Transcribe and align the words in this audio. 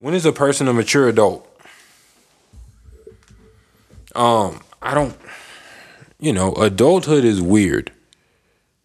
When 0.00 0.14
is 0.14 0.24
a 0.24 0.32
person 0.32 0.66
a 0.66 0.72
mature 0.72 1.08
adult? 1.08 1.46
Um, 4.14 4.62
I 4.80 4.94
don't. 4.94 5.14
You 6.18 6.32
know, 6.32 6.54
adulthood 6.54 7.22
is 7.22 7.40
weird, 7.40 7.92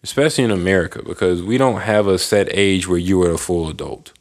especially 0.04 0.44
in 0.44 0.52
America, 0.52 1.02
because 1.04 1.42
we 1.42 1.58
don't 1.58 1.82
have 1.82 2.08
a 2.08 2.20
set 2.20 2.50
age 2.52 2.88
where 2.88 2.98
you 2.98 3.22
are 3.24 3.32
a 3.32 3.38
full 3.38 3.70
adult. 3.70 4.12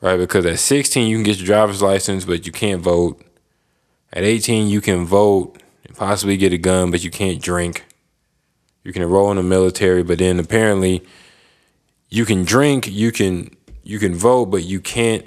Right? 0.00 0.16
Because 0.16 0.44
at 0.44 0.58
16, 0.58 1.08
you 1.08 1.16
can 1.16 1.24
get 1.24 1.38
your 1.38 1.46
driver's 1.46 1.82
license, 1.82 2.24
but 2.24 2.46
you 2.46 2.52
can't 2.52 2.82
vote. 2.82 3.22
At 4.12 4.24
18, 4.24 4.68
you 4.68 4.80
can 4.80 5.06
vote 5.06 5.62
and 5.84 5.96
possibly 5.96 6.36
get 6.36 6.52
a 6.52 6.58
gun, 6.58 6.90
but 6.90 7.04
you 7.04 7.10
can't 7.10 7.40
drink. 7.40 7.84
You 8.82 8.92
can 8.92 9.02
enroll 9.02 9.30
in 9.30 9.36
the 9.36 9.42
military, 9.42 10.02
but 10.02 10.18
then 10.18 10.38
apparently 10.40 11.02
you 12.10 12.24
can 12.24 12.44
drink, 12.44 12.88
you 12.88 13.12
can 13.12 13.56
you 13.84 13.98
can 13.98 14.14
vote, 14.14 14.46
but 14.46 14.64
you 14.64 14.80
can't 14.80 15.26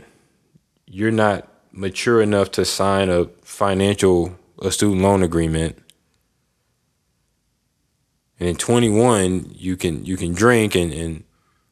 you're 0.88 1.11
not 1.11 1.47
mature 1.71 2.21
enough 2.21 2.52
to 2.52 2.66
sign 2.66 3.09
a 3.09 3.25
financial 3.43 4.38
a 4.59 4.71
student 4.71 5.02
loan 5.02 5.21
agreement. 5.21 5.77
And 8.39 8.49
in 8.49 8.55
21, 8.55 9.52
you 9.53 9.77
can 9.77 10.05
you 10.05 10.17
can 10.17 10.34
drink 10.34 10.76
and 10.76 10.91
and 10.91 11.23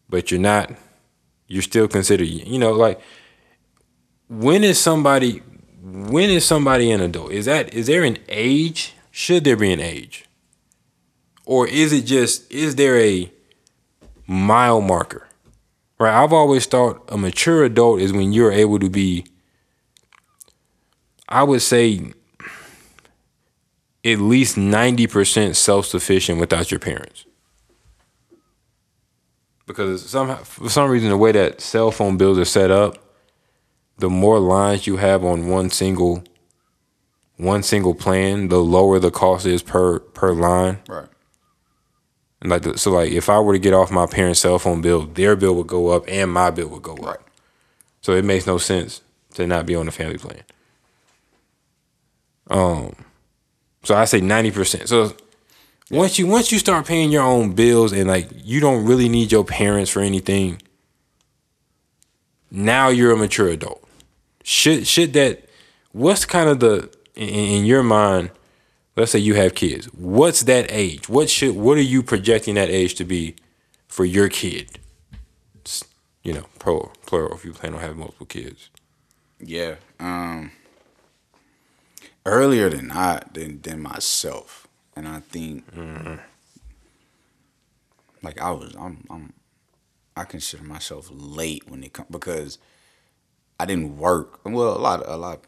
but 0.09 0.31
you're 0.31 0.40
not 0.40 0.71
you're 1.48 1.62
still 1.62 1.88
considered 1.88 2.26
you 2.26 2.59
know 2.59 2.73
like 2.73 2.99
when 4.27 4.63
is 4.63 4.80
somebody 4.80 5.41
when 5.82 6.29
is 6.29 6.45
somebody 6.45 6.91
an 6.91 7.02
adult? 7.02 7.32
Is 7.32 7.45
that 7.45 7.73
is 7.73 7.88
there 7.88 8.04
an 8.04 8.18
age? 8.27 8.93
Should 9.12 9.43
there 9.43 9.55
be 9.55 9.71
an 9.71 9.79
age? 9.79 10.26
Or 11.45 11.68
is 11.68 11.93
it 11.93 12.05
just 12.05 12.52
is 12.52 12.76
there 12.76 12.99
a 12.99 13.32
mile 14.27 14.82
marker? 14.82 15.27
Right? 15.98 16.23
I've 16.23 16.34
always 16.34 16.66
thought 16.66 17.04
a 17.09 17.17
mature 17.17 17.63
adult 17.63 18.02
is 18.02 18.12
when 18.12 18.34
you're 18.34 18.52
able 18.52 18.80
to 18.80 18.90
be 18.90 19.26
I 21.27 21.44
would 21.44 21.62
say 21.62 22.13
at 24.04 24.20
least 24.20 24.55
90% 24.55 25.55
self-sufficient 25.55 26.40
without 26.40 26.70
your 26.70 26.79
parents. 26.79 27.26
Because 29.66 30.07
somehow 30.07 30.35
for 30.38 30.70
some 30.70 30.91
reason 30.91 31.10
the 31.10 31.18
way 31.18 31.32
that 31.32 31.60
cell 31.60 31.90
phone 31.90 32.18
bills 32.18 32.38
are 32.38 32.46
set 32.46 32.70
up, 32.70 32.99
the 33.98 34.10
more 34.10 34.40
lines 34.40 34.85
you 34.85 34.98
have 34.98 35.26
on 35.26 35.48
one 35.48 35.70
single 35.71 36.23
one 37.38 37.63
single 37.63 37.93
plan, 37.93 38.48
the 38.48 38.60
lower 38.60 38.99
the 38.99 39.12
cost 39.12 39.46
is 39.46 39.62
per 39.62 39.99
per 39.99 40.34
line. 40.34 40.79
Right. 40.88 41.07
Like 42.49 42.63
the, 42.63 42.77
so 42.77 42.91
like 42.91 43.12
if 43.12 43.29
I 43.29 43.40
were 43.40 43.54
to 43.54 43.60
get 43.60 43.74
off 43.74 43.91
my 43.91 44.05
parents' 44.05 44.41
cell 44.41 44.60
phone 44.60 44.82
bill, 44.82 45.05
their 45.05 45.35
bill 45.35 45.55
would 45.55 45.68
go 45.68 45.90
up 45.90 46.04
and 46.07 46.32
my 46.32 46.51
bill 46.51 46.68
would 46.70 46.84
go 46.84 46.93
up. 46.96 47.05
Right. 47.05 47.20
So 48.01 48.13
it 48.13 48.26
makes 48.26 48.46
no 48.46 48.57
sense 48.57 49.01
to 49.34 49.48
not 49.48 49.65
be 49.65 49.76
on 49.76 49.85
the 49.85 49.91
family 49.91 50.18
plan. 50.18 50.43
Um 52.49 52.96
so 53.84 53.96
I 53.96 54.05
say 54.05 54.20
90%. 54.20 54.88
So 54.88 55.16
once 55.91 56.18
you 56.18 56.27
once 56.27 56.51
you 56.51 56.60
start 56.60 56.88
paying 56.88 57.12
your 57.12 57.23
own 57.23 57.54
bills 57.54 57.93
and 57.93 58.07
like 58.07 58.27
you 58.34 58.60
don't 58.60 58.85
really 58.85 59.10
need 59.10 59.32
your 59.32 59.43
parents 59.43 59.91
for 59.91 60.01
anything, 60.01 60.62
now 62.49 62.88
you're 62.88 63.12
a 63.12 63.18
mature 63.18 63.49
adult. 63.49 63.84
Should 64.44 64.88
should 64.88 65.13
that 65.13 65.47
what's 65.91 66.25
kind 66.25 66.50
of 66.50 66.59
the 66.59 66.90
in, 67.16 67.29
in 67.29 67.66
your 67.66 67.84
mind, 67.84 68.31
let's 68.96 69.12
say 69.12 69.19
you 69.19 69.35
have 69.35 69.56
kids. 69.56 69.85
What's 69.94 70.44
that 70.44 70.68
age? 70.69 71.09
What 71.09 71.29
should 71.29 71.56
what 71.56 71.78
are 71.78 71.81
you 71.81 72.03
projecting 72.03 72.56
that 72.56 72.69
age 72.69 72.96
to 72.96 73.03
be 73.03 73.35
for 73.88 74.06
your 74.06 74.29
kid? 74.29 74.79
It's, 75.62 75.84
you 76.24 76.34
know, 76.34 76.46
plural, 76.59 76.91
plural 77.06 77.35
if 77.35 77.46
you 77.46 77.53
plan 77.53 77.73
on 77.73 77.81
having 77.81 77.97
multiple 77.97 78.25
kids. 78.25 78.69
Yeah. 79.40 79.75
Um 80.00 80.51
earlier 82.25 82.69
than 82.69 82.91
I 82.91 83.22
than 83.31 83.62
than 83.62 83.81
myself. 83.81 84.68
And 84.96 85.07
I 85.07 85.19
think 85.19 85.66
like 88.22 88.41
I 88.41 88.51
was 88.51 88.75
I'm 88.75 89.03
I'm 89.09 89.33
I 90.17 90.23
consider 90.23 90.63
myself 90.63 91.09
late 91.12 91.69
when 91.69 91.83
it 91.83 91.94
comes 91.94 92.09
because 92.09 92.57
I 93.59 93.66
didn't 93.66 93.97
work. 93.97 94.39
Well, 94.45 94.77
a 94.77 94.79
lot 94.79 95.03
a 95.06 95.17
lot 95.17 95.44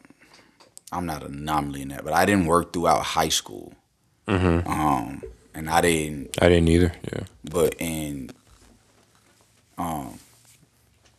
I'm 0.92 1.06
not 1.06 1.22
an 1.22 1.34
anomaly 1.34 1.82
in 1.82 1.88
that, 1.88 2.04
but 2.04 2.12
I 2.12 2.24
didn't 2.24 2.46
work 2.46 2.72
throughout 2.72 3.02
high 3.02 3.28
school. 3.28 3.74
Um 4.26 5.22
and 5.54 5.68
I 5.70 5.80
didn't 5.80 6.36
I 6.40 6.48
didn't 6.48 6.68
either. 6.68 6.92
Yeah. 7.12 7.24
but 7.44 7.80
and 7.80 8.32
um 9.78 10.18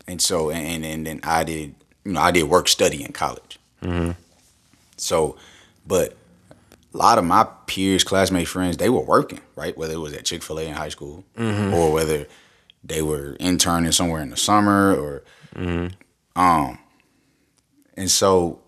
and 0.07 0.21
so 0.21 0.49
and 0.51 0.85
and 0.85 1.05
then 1.07 1.19
I 1.23 1.43
did 1.43 1.75
you 2.05 2.13
know 2.13 2.21
I 2.21 2.31
did 2.31 2.43
work 2.43 2.67
study 2.67 3.03
in 3.03 3.11
college. 3.13 3.59
Hmm. 3.83 4.11
So, 4.97 5.37
but 5.87 6.15
a 6.93 6.97
lot 6.97 7.17
of 7.17 7.23
my 7.23 7.47
peers, 7.67 8.03
classmates, 8.03 8.49
friends, 8.49 8.77
they 8.77 8.89
were 8.89 9.01
working 9.01 9.39
right, 9.55 9.77
whether 9.77 9.93
it 9.93 9.97
was 9.99 10.13
at 10.13 10.25
Chick 10.25 10.43
Fil 10.43 10.59
A 10.59 10.63
in 10.63 10.73
high 10.73 10.89
school 10.89 11.23
or 11.37 11.91
whether 11.93 12.27
they 12.83 13.01
were 13.01 13.35
interning 13.39 13.91
somewhere 13.91 14.21
in 14.21 14.29
the 14.29 14.37
summer 14.37 14.93
or 14.95 15.23
um 16.35 16.79
and 17.95 18.09
so 18.11 18.59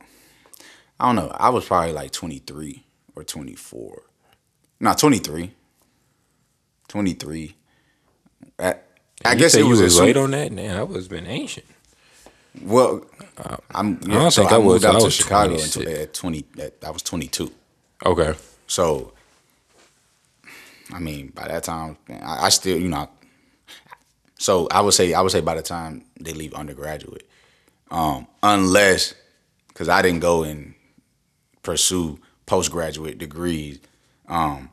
I 1.01 1.07
don't 1.07 1.15
know 1.17 1.35
I 1.37 1.49
was 1.49 1.65
probably 1.65 1.93
like 1.93 2.11
23 2.11 2.83
or 3.15 3.23
24 3.23 4.03
not 4.79 4.97
23 4.99 5.51
23 6.87 7.55
At- 8.59 8.87
I 9.25 9.35
guess 9.35 9.55
it 9.55 9.63
was 9.63 9.79
was 9.81 9.99
late 9.99 10.17
on 10.17 10.31
that. 10.31 10.51
Man, 10.51 10.75
I 10.75 10.81
was 10.83 11.07
been 11.07 11.27
ancient. 11.27 11.65
Well, 12.59 13.05
I'm. 13.69 13.99
Yeah, 14.07 14.15
don't 14.15 14.31
so 14.31 14.41
think 14.41 14.51
I, 14.51 14.55
I 14.55 14.57
was- 14.57 14.83
out 14.83 14.95
I 14.95 14.99
to 14.99 15.05
was 15.05 15.13
Chicago 15.13 15.49
26. 15.57 15.75
until 15.77 16.01
at 16.01 16.13
twenty. 16.13 16.45
At, 16.59 16.73
I 16.83 16.89
was 16.89 17.03
twenty 17.03 17.27
two. 17.27 17.51
Okay. 18.03 18.33
So, 18.65 19.13
I 20.91 20.97
mean, 20.99 21.27
by 21.35 21.47
that 21.49 21.63
time, 21.63 21.97
I, 22.09 22.47
I 22.47 22.49
still, 22.49 22.79
you 22.79 22.89
know. 22.89 23.09
So 24.39 24.67
I 24.71 24.81
would 24.81 24.93
say, 24.95 25.13
I 25.13 25.21
would 25.21 25.31
say 25.31 25.41
by 25.41 25.53
the 25.53 25.61
time 25.61 26.03
they 26.19 26.33
leave 26.33 26.55
undergraduate, 26.55 27.29
um, 27.91 28.25
unless, 28.41 29.13
because 29.67 29.87
I 29.87 30.01
didn't 30.01 30.21
go 30.21 30.41
and 30.43 30.73
pursue 31.63 32.19
postgraduate 32.45 33.17
degrees, 33.17 33.79
um, 34.27 34.69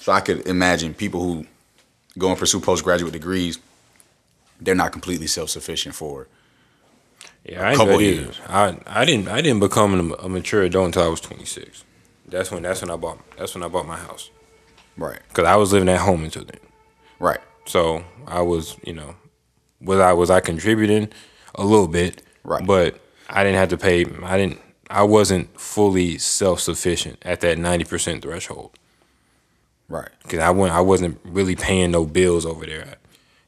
so 0.00 0.12
I 0.12 0.20
could 0.20 0.46
imagine 0.46 0.94
people 0.94 1.20
who 1.22 1.46
go 2.18 2.28
and 2.30 2.38
pursue 2.38 2.60
postgraduate 2.60 3.12
degrees, 3.12 3.58
they're 4.60 4.74
not 4.74 4.92
completely 4.92 5.26
self 5.26 5.50
sufficient 5.50 5.94
for. 5.94 6.28
Yeah, 7.44 7.68
I 7.68 7.76
couple 7.76 8.00
years. 8.00 8.40
I 8.48 8.76
I 8.86 9.04
didn't 9.04 9.28
I 9.28 9.40
didn't 9.40 9.60
become 9.60 10.14
a, 10.20 10.28
mature 10.28 10.62
adult 10.62 10.86
until 10.86 11.04
I 11.04 11.08
was 11.08 11.20
26. 11.20 11.84
That's 12.28 12.50
when 12.50 12.62
that's 12.62 12.80
when 12.82 12.90
I 12.90 12.96
bought 12.96 13.18
that's 13.36 13.54
when 13.54 13.62
I 13.62 13.68
bought 13.68 13.86
my 13.86 13.96
house 13.96 14.30
Right. 14.96 15.20
because 15.28 15.44
I 15.44 15.54
was 15.56 15.72
living 15.72 15.88
at 15.88 16.00
home 16.00 16.24
until 16.24 16.44
then. 16.44 16.60
Right. 17.20 17.40
So 17.66 18.04
I 18.26 18.40
was 18.42 18.76
you 18.84 18.92
know 18.94 19.14
was 19.80 20.00
I 20.00 20.12
was 20.12 20.30
I 20.30 20.40
contributing 20.40 21.08
a 21.54 21.64
little 21.64 21.88
bit, 21.88 22.22
Right. 22.42 22.64
But 22.64 23.00
I 23.28 23.42
didn't 23.42 23.58
have 23.58 23.70
to 23.70 23.78
pay. 23.78 24.04
I 24.22 24.38
didn't. 24.38 24.60
I 24.88 25.02
wasn't 25.02 25.58
fully 25.60 26.18
self 26.18 26.60
sufficient 26.60 27.18
at 27.22 27.40
that 27.40 27.58
90 27.58 27.84
percent 27.84 28.22
threshold 28.22 28.78
Right. 29.88 30.08
because 30.22 30.40
I 30.40 30.50
went. 30.50 30.72
I 30.72 30.80
wasn't 30.80 31.20
really 31.24 31.56
paying 31.56 31.92
no 31.92 32.04
bills 32.04 32.44
over 32.44 32.66
there. 32.66 32.96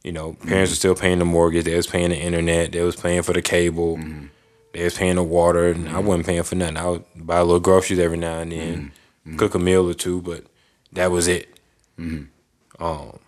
You 0.04 0.12
know, 0.12 0.34
parents 0.34 0.50
were 0.50 0.56
mm-hmm. 0.60 0.74
still 0.74 0.94
paying 0.94 1.18
the 1.18 1.24
mortgage. 1.24 1.64
They 1.64 1.74
was 1.74 1.86
paying 1.86 2.10
the 2.10 2.18
internet. 2.18 2.72
They 2.72 2.82
was 2.82 2.96
paying 2.96 3.22
for 3.22 3.32
the 3.32 3.42
cable. 3.42 3.96
Mm-hmm. 3.96 4.26
They 4.72 4.84
was 4.84 4.96
paying 4.96 5.16
the 5.16 5.22
water, 5.24 5.68
and 5.68 5.88
I 5.88 5.92
mm-hmm. 5.94 6.06
wasn't 6.06 6.26
paying 6.26 6.42
for 6.44 6.54
nothing. 6.54 6.76
I 6.76 6.88
would 6.88 7.04
buy 7.16 7.38
a 7.38 7.44
little 7.44 7.60
groceries 7.60 7.98
every 7.98 8.18
now 8.18 8.38
and 8.38 8.52
then, 8.52 8.92
cook 9.36 9.54
a 9.54 9.58
meal 9.58 9.90
or 9.90 9.94
two, 9.94 10.22
but 10.22 10.44
that 10.92 11.10
was 11.10 11.26
it. 11.26 11.58
Um, 11.98 13.18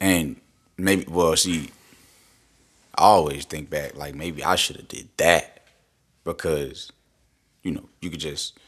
And 0.00 0.40
maybe 0.78 1.04
well, 1.08 1.36
see, 1.36 1.70
I 2.94 3.02
always 3.02 3.44
think 3.44 3.68
back 3.68 3.94
like 3.94 4.14
maybe 4.14 4.42
I 4.42 4.56
should 4.56 4.76
have 4.76 4.88
did 4.88 5.08
that 5.18 5.61
because, 6.24 6.92
you 7.62 7.72
know, 7.72 7.88
you 8.00 8.10
could 8.10 8.20
just 8.20 8.58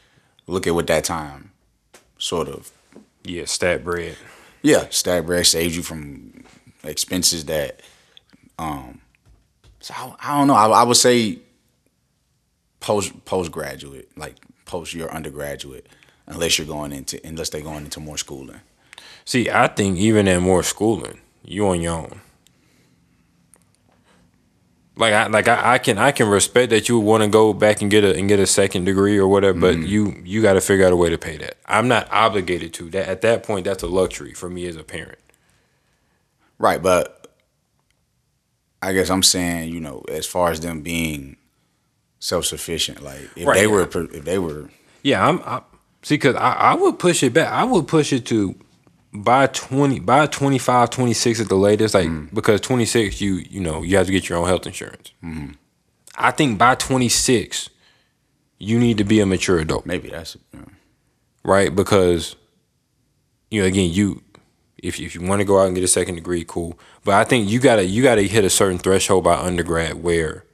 look 0.47 0.67
at 0.67 0.75
what 0.75 0.87
that 0.87 1.03
time 1.03 1.51
sort 2.17 2.47
of 2.47 2.71
yeah, 3.23 3.45
stat 3.45 3.83
bread. 3.83 4.17
yeah, 4.61 4.87
stat 4.89 5.25
bread 5.25 5.45
saves 5.45 5.75
you 5.75 5.83
from 5.83 6.43
expenses 6.83 7.45
that 7.45 7.81
um 8.59 9.01
so 9.79 9.93
I, 9.95 10.15
I 10.19 10.37
don't 10.37 10.47
know. 10.47 10.53
I, 10.53 10.67
I 10.67 10.83
would 10.83 10.97
say 10.97 11.39
post 12.79 13.25
postgraduate, 13.25 14.15
like 14.17 14.35
post 14.65 14.93
your 14.93 15.11
undergraduate, 15.11 15.87
unless 16.27 16.57
you're 16.57 16.67
going 16.67 16.91
into 16.91 17.19
unless 17.25 17.49
they're 17.49 17.61
going 17.61 17.85
into 17.85 17.99
more 17.99 18.17
schooling. 18.17 18.61
See, 19.25 19.49
I 19.49 19.67
think 19.67 19.97
even 19.97 20.27
at 20.27 20.41
more 20.41 20.63
schooling, 20.63 21.19
you 21.43 21.67
on 21.67 21.81
your 21.81 21.93
own. 21.93 22.21
Like 24.97 25.13
I 25.13 25.27
like 25.27 25.47
I, 25.47 25.73
I 25.73 25.77
can 25.77 25.97
I 25.97 26.11
can 26.11 26.29
respect 26.29 26.69
that 26.69 26.87
you 26.87 26.99
want 26.99 27.23
to 27.23 27.29
go 27.29 27.53
back 27.53 27.81
and 27.81 27.91
get 27.91 28.03
a 28.03 28.15
and 28.15 28.29
get 28.29 28.39
a 28.39 28.47
second 28.47 28.85
degree 28.85 29.17
or 29.17 29.27
whatever, 29.27 29.59
but 29.59 29.75
mm-hmm. 29.75 29.85
you 29.85 30.21
you 30.23 30.41
got 30.41 30.53
to 30.53 30.61
figure 30.61 30.85
out 30.85 30.93
a 30.93 30.95
way 30.95 31.09
to 31.09 31.17
pay 31.17 31.37
that. 31.37 31.57
I'm 31.65 31.87
not 31.87 32.07
obligated 32.11 32.73
to 32.75 32.89
that. 32.91 33.07
At 33.07 33.21
that 33.21 33.43
point, 33.43 33.65
that's 33.65 33.83
a 33.83 33.87
luxury 33.87 34.33
for 34.33 34.49
me 34.49 34.65
as 34.67 34.77
a 34.77 34.83
parent. 34.83 35.19
Right, 36.57 36.81
but 36.81 37.33
I 38.81 38.93
guess 38.93 39.09
I'm 39.09 39.23
saying, 39.23 39.73
you 39.73 39.81
know, 39.81 40.03
as 40.09 40.25
far 40.25 40.51
as 40.51 40.61
them 40.61 40.81
being 40.81 41.35
self 42.19 42.45
sufficient, 42.45 43.01
like 43.01 43.29
if 43.35 43.47
Right, 43.47 43.55
they 43.55 43.61
yeah. 43.63 43.67
were, 43.67 43.81
if 43.81 44.23
they 44.23 44.39
were, 44.39 44.69
Yeah, 45.03 45.27
I'm. 45.27 45.41
I, 45.43 45.61
see, 46.03 46.15
because 46.15 46.35
I, 46.35 46.53
I 46.53 46.73
would 46.75 46.99
push 46.99 47.21
it 47.21 47.33
back. 47.33 47.51
I 47.51 47.63
would 47.63 47.87
push 47.87 48.13
it 48.13 48.25
to 48.27 48.55
by 49.23 49.47
20 49.47 49.99
by 49.99 50.25
25 50.27 50.89
26 50.89 51.41
at 51.41 51.49
the 51.49 51.55
latest 51.55 51.93
like 51.93 52.07
mm. 52.07 52.33
because 52.33 52.61
26 52.61 53.21
you 53.21 53.35
you 53.49 53.59
know 53.59 53.81
you 53.81 53.97
have 53.97 54.05
to 54.05 54.11
get 54.11 54.29
your 54.29 54.37
own 54.37 54.47
health 54.47 54.65
insurance 54.65 55.11
mm-hmm. 55.23 55.51
i 56.17 56.31
think 56.31 56.57
by 56.57 56.75
26 56.75 57.69
you 58.59 58.79
need 58.79 58.97
to 58.97 59.03
be 59.03 59.19
a 59.19 59.25
mature 59.25 59.59
adult 59.59 59.85
maybe 59.85 60.09
that's 60.09 60.37
yeah. 60.53 60.61
right 61.43 61.75
because 61.75 62.35
you 63.51 63.61
know 63.61 63.67
again 63.67 63.91
you 63.91 64.21
if, 64.77 64.99
if 64.99 65.15
you 65.15 65.21
want 65.21 65.39
to 65.39 65.45
go 65.45 65.59
out 65.59 65.67
and 65.67 65.75
get 65.75 65.83
a 65.83 65.87
second 65.87 66.15
degree 66.15 66.43
cool 66.47 66.77
but 67.03 67.13
i 67.13 67.23
think 67.23 67.49
you 67.49 67.59
gotta 67.59 67.85
you 67.85 68.01
gotta 68.01 68.23
hit 68.23 68.43
a 68.43 68.49
certain 68.49 68.77
threshold 68.77 69.23
by 69.23 69.35
undergrad 69.35 70.01
where 70.03 70.45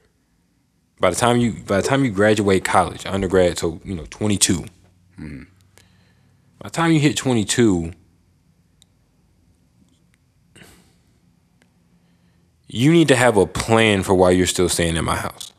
by 1.00 1.10
the 1.10 1.16
time 1.16 1.38
you 1.38 1.52
by 1.52 1.80
the 1.80 1.86
time 1.86 2.04
you 2.04 2.10
graduate 2.10 2.64
college 2.64 3.06
undergrad 3.06 3.58
so 3.58 3.80
you 3.84 3.94
know 3.94 4.04
22 4.10 4.64
mm. 5.18 5.46
by 6.58 6.68
the 6.68 6.70
time 6.70 6.92
you 6.92 7.00
hit 7.00 7.16
22 7.16 7.92
you 12.74 12.90
need 12.90 13.08
to 13.08 13.16
have 13.16 13.36
a 13.36 13.46
plan 13.46 14.02
for 14.02 14.14
why 14.14 14.30
you're 14.30 14.46
still 14.46 14.68
staying 14.68 14.96
in 14.96 15.04
my 15.04 15.16
house. 15.16 15.52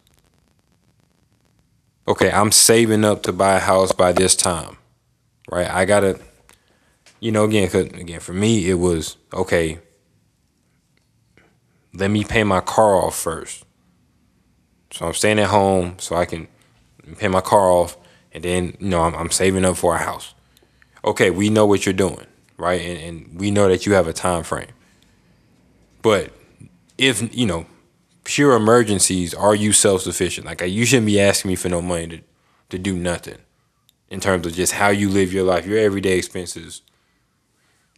Okay, 2.07 2.31
I'm 2.31 2.51
saving 2.51 3.05
up 3.05 3.21
to 3.23 3.31
buy 3.31 3.55
a 3.55 3.59
house 3.59 3.91
by 3.91 4.11
this 4.13 4.35
time, 4.35 4.77
right? 5.49 5.69
I 5.69 5.85
gotta, 5.85 6.19
you 7.19 7.31
know, 7.31 7.43
again, 7.43 7.69
'cause, 7.69 7.85
again, 7.85 8.19
for 8.19 8.33
me, 8.33 8.67
it 8.67 8.73
was 8.73 9.17
okay. 9.31 9.77
Let 11.93 12.09
me 12.09 12.23
pay 12.23 12.43
my 12.43 12.61
car 12.61 12.95
off 12.95 13.15
first. 13.15 13.63
So 14.91 15.05
I'm 15.05 15.13
staying 15.13 15.37
at 15.37 15.49
home 15.49 15.95
so 15.99 16.15
I 16.15 16.25
can 16.25 16.47
pay 17.19 17.27
my 17.27 17.41
car 17.41 17.69
off, 17.69 17.95
and 18.33 18.43
then 18.43 18.75
you 18.79 18.87
know 18.89 19.03
I'm, 19.03 19.13
I'm 19.13 19.29
saving 19.29 19.65
up 19.65 19.77
for 19.77 19.95
a 19.95 19.99
house. 19.99 20.33
Okay, 21.05 21.29
we 21.29 21.51
know 21.51 21.67
what 21.67 21.85
you're 21.85 21.93
doing, 21.93 22.25
right? 22.57 22.81
And, 22.81 22.97
and 22.99 23.39
we 23.39 23.51
know 23.51 23.67
that 23.67 23.85
you 23.85 23.93
have 23.93 24.07
a 24.07 24.13
time 24.13 24.41
frame. 24.41 24.71
But 26.01 26.33
if 27.07 27.35
you 27.35 27.45
know 27.45 27.65
pure 28.23 28.55
emergencies, 28.55 29.33
are 29.33 29.55
you 29.55 29.73
self 29.73 30.01
sufficient? 30.01 30.45
Like 30.45 30.61
you 30.61 30.85
shouldn't 30.85 31.07
be 31.07 31.19
asking 31.19 31.49
me 31.49 31.55
for 31.55 31.69
no 31.69 31.81
money 31.81 32.07
to 32.07 32.19
to 32.69 32.77
do 32.77 32.95
nothing 32.95 33.37
in 34.09 34.19
terms 34.19 34.45
of 34.47 34.53
just 34.53 34.73
how 34.73 34.89
you 34.89 35.09
live 35.09 35.31
your 35.33 35.43
life, 35.43 35.65
your 35.65 35.79
everyday 35.79 36.17
expenses. 36.17 36.81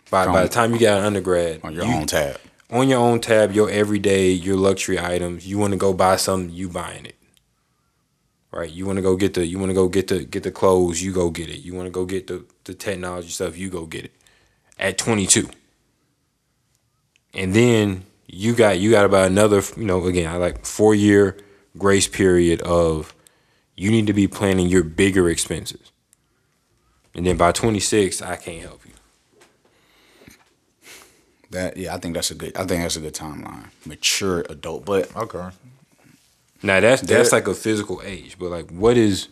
By 0.09 0.25
by 0.27 0.43
the 0.43 0.49
time 0.49 0.73
you 0.73 0.79
got 0.79 0.99
an 0.99 1.05
undergrad, 1.05 1.61
on 1.63 1.73
your 1.73 1.85
you- 1.85 1.93
own 1.93 2.05
tab. 2.07 2.39
on 2.69 2.89
your 2.89 2.99
own 2.99 3.19
tab, 3.21 3.51
your 3.53 3.69
everyday, 3.69 4.31
your 4.31 4.55
luxury 4.57 4.99
items. 4.99 5.47
You 5.47 5.57
want 5.57 5.71
to 5.71 5.77
go 5.77 5.93
buy 5.93 6.15
something, 6.17 6.53
you 6.53 6.67
buying 6.69 7.05
it. 7.05 7.15
Right? 8.51 8.71
You 8.71 8.85
want 8.85 8.97
to 8.97 9.01
go 9.01 9.15
get 9.17 9.33
the 9.33 9.45
you 9.45 9.59
want 9.59 9.69
to 9.69 9.73
go 9.73 9.87
get 9.89 10.07
the 10.07 10.23
get 10.23 10.43
the 10.43 10.51
clothes, 10.51 11.01
you 11.01 11.11
go 11.11 11.29
get 11.29 11.49
it. 11.49 11.59
You 11.59 11.73
want 11.73 11.87
to 11.87 11.91
go 11.91 12.05
get 12.05 12.27
the 12.27 12.45
the 12.63 12.73
technology 12.73 13.29
stuff, 13.29 13.57
you 13.57 13.69
go 13.69 13.85
get 13.85 14.05
it. 14.05 14.13
At 14.79 14.97
22. 14.97 15.49
And 17.33 17.53
then 17.53 18.05
you 18.27 18.55
got 18.55 18.79
you 18.79 18.91
got 18.91 19.05
about 19.05 19.27
another, 19.27 19.61
you 19.77 19.85
know, 19.85 20.05
again, 20.05 20.31
I 20.31 20.37
like 20.37 20.65
4 20.65 20.95
year 20.95 21.37
grace 21.77 22.07
period 22.07 22.61
of 22.61 23.13
you 23.75 23.91
need 23.91 24.07
to 24.07 24.13
be 24.13 24.27
planning 24.27 24.67
your 24.67 24.83
bigger 24.83 25.29
expenses. 25.29 25.91
And 27.13 27.25
then 27.25 27.37
by 27.37 27.51
26, 27.51 28.21
I 28.21 28.35
can't 28.35 28.61
help 28.61 28.81
you. 28.85 28.91
That 31.51 31.77
yeah, 31.77 31.95
I 31.95 31.99
think 31.99 32.15
that's 32.15 32.31
a 32.31 32.35
good. 32.35 32.55
I 32.57 32.65
think 32.65 32.81
that's 32.81 32.97
a 32.97 32.99
good 32.99 33.13
timeline. 33.13 33.69
Mature 33.85 34.41
adult, 34.49 34.85
but 34.85 35.15
Okay. 35.15 35.49
Now 36.63 36.79
that's 36.79 37.01
that's 37.01 37.31
like 37.31 37.47
a 37.47 37.53
physical 37.53 38.01
age, 38.03 38.37
but 38.39 38.49
like 38.49 38.71
what 38.71 38.97
is 38.97 39.27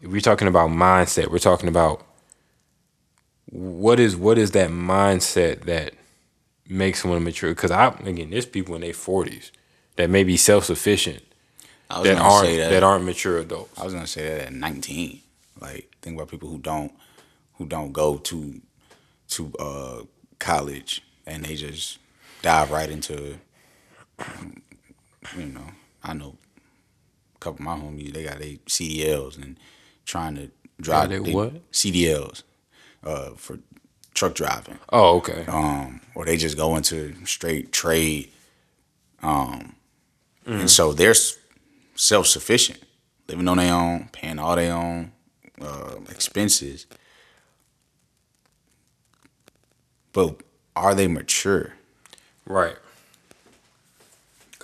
if 0.00 0.10
we're 0.10 0.20
talking 0.20 0.48
about 0.48 0.70
mindset, 0.70 1.30
we're 1.30 1.38
talking 1.38 1.68
about 1.68 2.04
what 3.46 4.00
is 4.00 4.16
what 4.16 4.38
is 4.38 4.52
that 4.52 4.70
mindset 4.70 5.62
that 5.62 5.94
makes 6.68 7.02
someone 7.02 7.22
mature? 7.24 7.50
Because 7.50 7.70
I 7.70 7.88
again, 8.04 8.30
there's 8.30 8.46
people 8.46 8.74
in 8.74 8.80
their 8.82 8.92
forties 8.94 9.52
that 9.96 10.10
may 10.10 10.24
be 10.24 10.36
self 10.36 10.64
sufficient 10.64 11.22
that 11.88 12.18
aren't 12.18 12.46
say 12.46 12.56
that. 12.58 12.70
that. 12.70 12.82
aren't 12.82 13.04
mature 13.04 13.38
adults. 13.38 13.78
I 13.78 13.84
was 13.84 13.94
gonna 13.94 14.06
say 14.06 14.28
that 14.28 14.46
at 14.46 14.52
19. 14.52 15.20
Like 15.60 15.90
think 16.02 16.16
about 16.16 16.28
people 16.28 16.48
who 16.48 16.58
don't 16.58 16.92
who 17.54 17.66
don't 17.66 17.92
go 17.92 18.16
to 18.18 18.60
to 19.28 19.52
uh, 19.58 20.02
college 20.38 21.02
and 21.26 21.44
they 21.44 21.54
just 21.54 21.98
dive 22.42 22.70
right 22.70 22.90
into 22.90 23.38
you 25.36 25.46
know 25.46 25.66
I 26.02 26.12
know 26.12 26.36
a 27.34 27.38
couple 27.38 27.60
of 27.60 27.60
my 27.60 27.76
homies 27.76 28.12
they 28.12 28.24
got 28.24 28.38
their 28.38 28.56
CDLs 28.66 29.42
and 29.42 29.58
trying 30.04 30.34
to 30.36 30.50
drive 30.80 31.10
they 31.10 31.18
they- 31.18 31.32
what? 31.32 31.70
CDLs 31.72 32.42
uh, 33.02 33.30
for 33.30 33.58
truck 34.32 34.34
driving 34.34 34.78
Oh, 34.90 35.16
okay. 35.18 35.44
um, 35.48 36.00
or 36.14 36.24
they 36.24 36.36
just 36.36 36.56
go 36.56 36.76
into 36.76 37.14
straight 37.26 37.72
trade. 37.72 38.30
Um, 39.22 39.74
And 40.46 40.70
so 40.70 40.92
they're 40.92 41.14
self 41.94 42.26
sufficient, 42.26 42.78
living 43.28 43.48
on 43.48 43.56
their 43.58 43.72
own, 43.74 44.08
paying 44.12 44.38
all 44.38 44.56
their 44.56 44.72
own 44.74 45.12
uh, 45.60 45.96
expenses. 46.10 46.86
But 50.12 50.36
are 50.76 50.94
they 50.94 51.08
mature? 51.08 51.72
Right. 52.46 52.76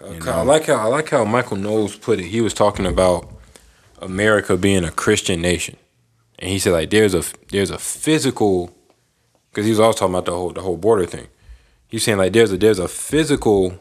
I 0.05 0.19
know? 0.19 0.45
like 0.45 0.67
how 0.67 0.75
I 0.77 0.85
like 0.85 1.11
how 1.11 1.25
Michael 1.25 1.57
Knowles 1.57 1.97
put 1.97 2.19
it. 2.21 2.27
He 2.27 2.41
was 2.41 2.55
talking 2.55 2.87
about 2.87 3.29
America 4.01 4.57
being 4.57 4.85
a 4.85 4.91
Christian 4.91 5.43
nation, 5.43 5.77
and 6.39 6.51
he 6.51 6.59
said 6.59 6.73
like 6.73 6.91
there's 6.91 7.15
a 7.15 7.23
there's 7.51 7.71
a 7.71 7.79
physical 7.79 8.75
because 9.51 9.65
he 9.65 9.71
was 9.71 9.81
also 9.81 10.01
talking 10.01 10.15
about 10.15 10.27
the 10.27 10.33
whole 10.33 10.51
the 10.51 10.63
whole 10.63 10.77
border 10.77 11.07
thing. 11.07 11.29
He's 11.89 12.05
saying 12.05 12.19
like 12.19 12.33
there's 12.33 12.53
a 12.53 12.57
there's 12.57 12.79
a 12.79 12.89
physical 12.89 13.79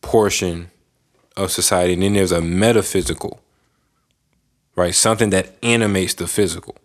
portion 0.00 0.70
of 1.36 1.50
society, 1.50 1.94
and 1.94 2.02
then 2.02 2.14
there's 2.14 2.32
a 2.32 2.40
metaphysical, 2.40 3.40
right? 4.74 4.94
Something 4.94 5.30
that 5.30 5.56
animates 5.62 6.14
the 6.14 6.26
physical. 6.26 6.76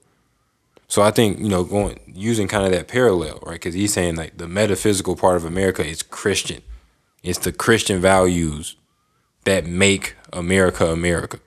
So 0.88 1.02
I 1.02 1.12
think 1.12 1.40
you 1.40 1.50
know 1.50 1.64
going 1.64 2.00
using 2.14 2.48
kind 2.48 2.66
of 2.66 2.72
that 2.72 2.88
parallel, 2.88 3.40
right? 3.44 3.54
Because 3.54 3.74
he's 3.74 3.94
saying 3.94 4.16
like 4.16 4.38
the 4.38 4.48
metaphysical 4.48 5.16
part 5.16 5.36
of 5.36 5.46
America 5.46 5.84
is 5.86 6.04
Christian. 6.04 6.62
It's 7.24 7.40
the 7.40 7.52
Christian 7.52 8.00
values 8.00 8.76
that 9.46 9.66
make 9.66 10.16
America 10.32 10.88
America. 10.88 11.40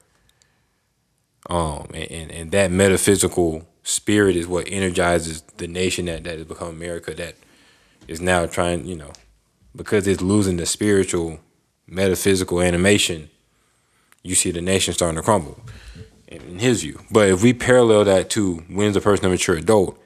Um, 1.49 1.87
and, 1.95 2.11
and, 2.11 2.31
and 2.31 2.51
that 2.51 2.71
metaphysical 2.71 3.67
spirit 3.88 4.37
is 4.37 4.47
what 4.47 4.68
energizes 4.71 5.40
the 5.57 5.66
nation 5.66 6.04
that, 6.04 6.23
that 6.25 6.37
has 6.37 6.47
become 6.47 6.68
America 6.68 7.14
that 7.14 7.35
is 8.07 8.21
now 8.21 8.45
trying, 8.45 8.85
you 8.85 8.95
know, 8.95 9.12
because 9.75 10.07
it's 10.07 10.21
losing 10.21 10.59
the 10.59 10.66
spiritual, 10.66 11.40
metaphysical 11.87 12.61
animation, 12.61 13.30
you 14.23 14.35
see 14.35 14.50
the 14.50 14.61
nation 14.61 14.92
starting 14.92 15.16
to 15.16 15.23
crumble, 15.23 15.59
in, 16.26 16.59
his 16.59 16.83
view. 16.83 17.00
But 17.11 17.30
if 17.30 17.42
we 17.42 17.54
parallel 17.54 18.04
that 18.04 18.28
to 18.30 18.57
when's 18.68 18.97
a 18.97 19.00
person 19.00 19.25
a 19.25 19.30
mature 19.30 19.57
adult, 19.57 19.99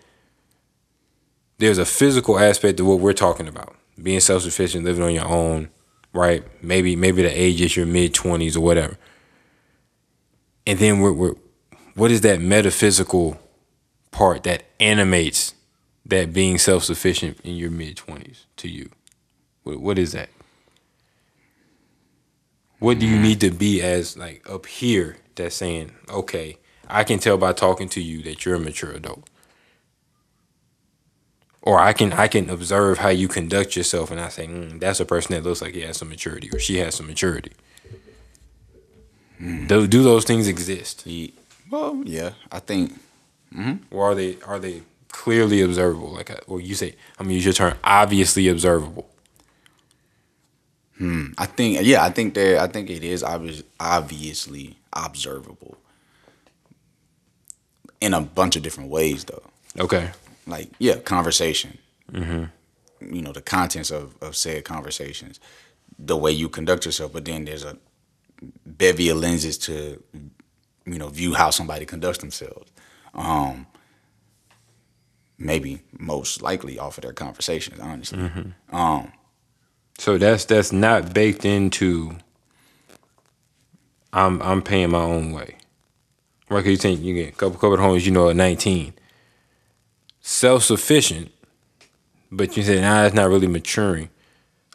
there's 1.58 1.78
a 1.78 1.84
physical 1.84 2.38
aspect 2.38 2.78
of 2.78 2.86
what 2.86 3.00
we're 3.00 3.12
talking 3.12 3.48
about. 3.48 3.74
Being 4.00 4.20
self 4.20 4.42
sufficient, 4.42 4.84
living 4.84 5.02
on 5.02 5.12
your 5.12 5.26
own, 5.26 5.70
right? 6.12 6.44
Maybe 6.62 6.94
maybe 6.96 7.22
the 7.22 7.28
age 7.30 7.60
is 7.60 7.76
your 7.76 7.86
mid 7.86 8.14
twenties 8.14 8.56
or 8.56 8.60
whatever. 8.60 8.96
And 10.66 10.78
then 10.78 11.00
we're, 11.00 11.12
we're 11.12 11.34
what 11.94 12.10
is 12.10 12.22
that 12.22 12.40
metaphysical 12.40 13.38
part 14.12 14.44
that 14.44 14.62
animates 14.78 15.54
that 16.06 16.32
being 16.32 16.58
self 16.58 16.84
sufficient 16.84 17.40
in 17.40 17.56
your 17.56 17.70
mid 17.70 17.96
twenties 17.96 18.46
to 18.58 18.68
you? 18.68 18.90
What, 19.64 19.80
what 19.80 19.98
is 19.98 20.12
that? 20.12 20.28
What 22.78 23.00
do 23.00 23.06
you 23.06 23.18
need 23.18 23.40
to 23.40 23.50
be 23.50 23.82
as 23.82 24.16
like 24.16 24.48
up 24.48 24.66
here 24.66 25.16
that's 25.34 25.56
saying, 25.56 25.92
okay, 26.08 26.58
I 26.88 27.02
can 27.02 27.18
tell 27.18 27.36
by 27.38 27.52
talking 27.52 27.88
to 27.90 28.00
you 28.00 28.22
that 28.22 28.44
you're 28.44 28.56
a 28.56 28.60
mature 28.60 28.92
adult 28.92 29.28
or 31.62 31.78
I 31.78 31.92
can 31.92 32.12
I 32.12 32.28
can 32.28 32.50
observe 32.50 32.98
how 32.98 33.08
you 33.08 33.28
conduct 33.28 33.76
yourself, 33.76 34.10
and 34.10 34.20
I 34.20 34.28
say 34.28 34.46
mm, 34.46 34.80
that's 34.80 35.00
a 35.00 35.04
person 35.04 35.34
that 35.34 35.44
looks 35.44 35.62
like 35.62 35.74
he 35.74 35.82
has 35.82 35.96
some 35.96 36.08
maturity, 36.08 36.50
or 36.52 36.58
she 36.58 36.78
has 36.78 36.96
some 36.96 37.06
maturity. 37.06 37.52
Do 39.40 39.86
do 39.86 40.02
those 40.02 40.24
things 40.24 40.48
exist, 40.48 41.06
well, 41.70 42.02
yeah, 42.04 42.32
I 42.50 42.58
think 42.58 43.00
or 43.90 44.10
are 44.12 44.14
they 44.14 44.36
are 44.46 44.58
they 44.58 44.82
clearly 45.08 45.60
observable? 45.60 46.12
Like, 46.12 46.30
uh, 46.30 46.36
or 46.46 46.60
you 46.60 46.74
say, 46.74 46.94
I'm 47.18 47.26
gonna 47.26 47.34
use 47.34 47.44
your 47.44 47.54
term, 47.54 47.76
obviously 47.84 48.48
observable. 48.48 49.08
Hmm. 50.98 51.32
I 51.38 51.46
think 51.46 51.80
yeah, 51.82 52.02
I 52.04 52.10
think 52.10 52.34
that 52.34 52.58
I 52.58 52.66
think 52.66 52.90
it 52.90 53.04
is 53.04 53.22
obvious, 53.22 53.62
obviously 53.80 54.76
observable 54.92 55.76
in 58.00 58.14
a 58.14 58.20
bunch 58.20 58.56
of 58.56 58.62
different 58.62 58.90
ways 58.90 59.24
though. 59.24 59.42
Okay, 59.78 60.10
Like 60.46 60.68
yeah, 60.78 60.96
conversation. 60.96 61.78
Mm-hmm. 62.12 63.14
You 63.14 63.22
know 63.22 63.32
the 63.32 63.42
contents 63.42 63.90
of 63.90 64.14
of 64.20 64.36
said 64.36 64.64
conversations, 64.64 65.40
the 65.98 66.16
way 66.16 66.32
you 66.32 66.48
conduct 66.48 66.84
yourself, 66.84 67.12
but 67.12 67.24
then 67.24 67.44
there's 67.44 67.64
a 67.64 67.76
bevy 68.66 69.08
of 69.08 69.18
lenses 69.18 69.56
to 69.58 70.02
you 70.84 70.98
know 70.98 71.08
view 71.08 71.34
how 71.34 71.50
somebody 71.50 71.86
conducts 71.86 72.18
themselves. 72.18 72.71
Um, 73.14 73.66
maybe 75.38 75.82
most 75.98 76.40
likely 76.42 76.78
off 76.78 76.98
of 76.98 77.02
their 77.02 77.12
conversations, 77.12 77.78
honestly. 77.80 78.30
Um, 78.72 79.12
So 79.98 80.18
that's 80.18 80.44
that's 80.46 80.72
not 80.72 81.12
baked 81.12 81.44
into. 81.44 82.16
I'm 84.12 84.40
I'm 84.42 84.62
paying 84.62 84.90
my 84.90 85.02
own 85.02 85.32
way. 85.32 85.56
Right? 86.48 86.62
Cause 86.64 86.70
you 86.70 86.76
think 86.76 87.00
you 87.00 87.14
get 87.14 87.28
a 87.30 87.32
couple 87.32 87.54
couple 87.54 87.74
of 87.74 87.80
homes, 87.80 88.04
you 88.04 88.12
know, 88.12 88.28
at 88.28 88.36
19, 88.36 88.92
self 90.20 90.62
sufficient, 90.64 91.30
but 92.30 92.56
you 92.56 92.62
say, 92.62 92.80
nah, 92.80 93.02
that's 93.02 93.14
not 93.14 93.28
really 93.30 93.46
maturing. 93.46 94.10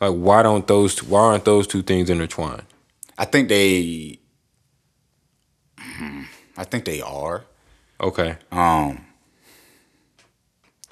Like, 0.01 0.13
why 0.13 0.41
don't 0.43 0.65
those 0.67 1.03
why 1.03 1.21
aren't 1.21 1.45
those 1.45 1.67
two 1.67 1.81
things 1.83 2.09
intertwined? 2.09 2.63
I 3.17 3.25
think 3.25 3.49
they, 3.49 4.19
I 6.57 6.63
think 6.63 6.85
they 6.85 7.01
are 7.01 7.45
Okay, 7.99 8.37
um, 8.51 9.05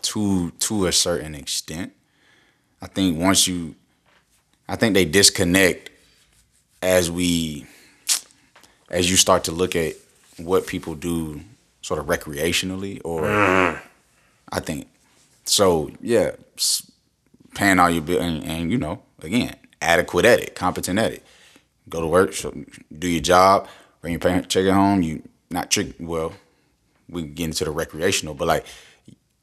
to 0.02 0.50
to 0.52 0.88
a 0.88 0.92
certain 0.92 1.36
extent. 1.36 1.94
I 2.82 2.88
think 2.88 3.20
once 3.20 3.48
you, 3.48 3.76
I 4.68 4.76
think 4.76 4.94
they 4.96 5.06
disconnect 5.06 5.90
as 6.82 7.10
we, 7.10 7.66
as 8.90 9.10
you 9.10 9.18
start 9.18 9.44
to 9.46 9.52
look 9.52 9.76
at 9.76 9.94
what 10.38 10.68
people 10.68 10.96
do 10.96 11.42
sort 11.82 12.00
of 12.00 12.08
recreationally 12.08 13.02
or, 13.06 13.26
I 14.52 14.60
think, 14.60 14.88
so 15.46 15.92
yeah, 16.02 16.32
paying 17.54 17.80
all 17.80 17.90
your 17.90 18.02
bill 18.02 18.22
and, 18.22 18.44
and 18.44 18.72
you 18.72 18.78
know 18.78 19.02
again 19.22 19.56
adequate 19.82 20.26
at 20.26 20.40
it, 20.40 20.56
competent 20.56 21.00
at 21.00 21.12
it. 21.12 21.24
Go 21.88 22.02
to 22.02 22.08
work, 22.08 22.34
do 22.98 23.08
your 23.08 23.22
job, 23.22 23.68
bring 24.02 24.14
your 24.14 24.42
check 24.42 24.66
it 24.66 24.72
home. 24.72 25.04
You 25.04 25.22
not 25.52 25.70
trick 25.70 25.94
well. 26.00 26.34
We 27.10 27.24
can 27.24 27.34
get 27.34 27.46
into 27.46 27.66
the 27.66 27.72
recreational, 27.72 28.34
but 28.36 28.48
like 28.48 28.66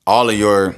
all 0.07 0.29
of 0.31 0.39
your 0.39 0.77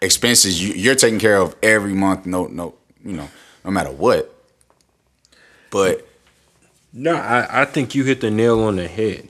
expenses 0.00 0.62
you, 0.62 0.74
you're 0.74 0.94
taking 0.94 1.20
care 1.20 1.36
of 1.38 1.56
every 1.62 1.94
month. 1.94 2.26
No, 2.26 2.46
no, 2.46 2.74
you 3.04 3.12
know, 3.14 3.28
no 3.64 3.70
matter 3.70 3.90
what. 3.90 4.34
But 5.70 6.06
no, 6.92 7.16
I 7.16 7.62
I 7.62 7.64
think 7.66 7.94
you 7.94 8.04
hit 8.04 8.20
the 8.20 8.30
nail 8.30 8.60
on 8.62 8.76
the 8.76 8.88
head. 8.88 9.28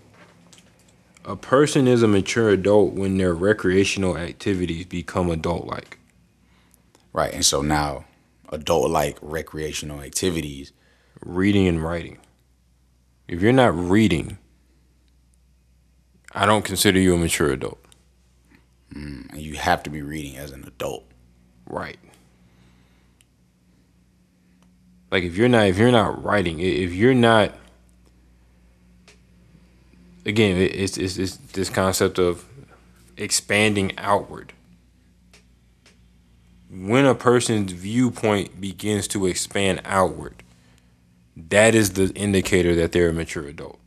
A 1.25 1.37
person 1.37 1.87
is 1.89 2.03
a 2.03 2.09
mature 2.09 2.51
adult 2.51 2.95
when 2.95 3.19
their 3.19 3.35
recreational 3.35 4.17
activities 4.17 4.87
become 4.87 5.31
adult 5.31 5.67
like. 5.67 5.99
right, 7.13 7.33
and 7.35 7.45
so 7.45 7.63
now 7.63 8.05
adult 8.51 8.91
like 8.91 9.19
recreational 9.23 10.01
activities. 10.03 10.73
reading 11.25 11.69
and 11.69 11.83
writing. 11.83 12.19
If 13.29 13.43
you're 13.43 13.53
not 13.53 13.75
reading, 13.77 14.39
I 16.33 16.47
don't 16.47 16.65
consider 16.65 16.99
you 16.99 17.15
a 17.15 17.19
mature 17.19 17.51
adult. 17.51 17.79
Mm, 18.95 19.31
and 19.33 19.41
you 19.41 19.55
have 19.55 19.83
to 19.85 19.91
be 19.91 20.03
reading 20.03 20.37
as 20.37 20.53
an 20.53 20.65
adult. 20.65 21.05
Right. 21.67 21.99
Like 25.11 25.25
if 25.25 25.37
you're 25.37 25.49
not 25.49 25.67
if 25.67 25.79
you're 25.79 25.91
not 25.91 26.23
writing, 26.23 26.61
if 26.61 26.93
you're 26.93 27.15
not 27.15 27.53
again, 30.25 30.57
it's 30.57 30.97
it's, 30.97 31.17
it's 31.17 31.37
this 31.37 31.69
concept 31.69 32.19
of 32.19 32.45
expanding 33.17 33.93
outward. 33.99 34.53
When 36.71 37.05
a 37.05 37.17
person's 37.17 37.73
viewpoint 37.73 38.61
begins 38.61 39.09
to 39.09 39.27
expand 39.27 39.83
outward, 39.85 40.45
that 41.37 41.75
is 41.75 41.95
the 41.95 42.13
indicator 42.15 42.77
that 42.77 42.93
they're 42.93 43.09
a 43.09 43.13
mature 43.13 43.49
adult. 43.49 43.80